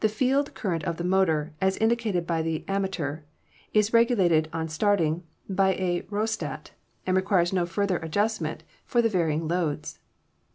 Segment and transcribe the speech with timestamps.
[0.00, 3.22] The field current of the motor, as indicated by the ammeter,
[3.72, 6.72] is regulated, on starting, by a rheostat,
[7.06, 9.98] and requires no further adjustment for the varying loads.